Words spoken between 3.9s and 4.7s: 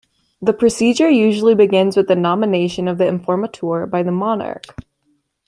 the monarch.